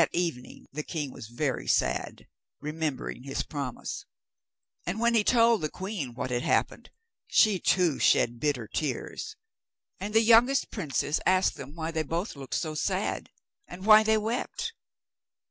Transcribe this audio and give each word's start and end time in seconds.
That 0.00 0.14
evening 0.14 0.66
the 0.72 0.82
king 0.82 1.10
was 1.12 1.26
very 1.28 1.66
sad, 1.66 2.26
remembering 2.58 3.24
his 3.24 3.42
promise; 3.42 4.06
and 4.86 4.98
when 4.98 5.12
he 5.14 5.22
told 5.22 5.60
the 5.60 5.68
queen 5.68 6.14
what 6.14 6.30
had 6.30 6.40
happened, 6.40 6.88
she 7.26 7.58
too 7.58 7.98
shed 7.98 8.40
bitter 8.40 8.66
tears. 8.66 9.36
And 9.98 10.14
the 10.14 10.22
youngest 10.22 10.70
princess 10.70 11.20
asked 11.26 11.56
them 11.56 11.74
why 11.74 11.90
they 11.90 12.02
both 12.02 12.34
looked 12.34 12.54
so 12.54 12.74
sad, 12.74 13.28
and 13.68 13.84
why 13.84 14.02
they 14.02 14.16
wept. 14.16 14.72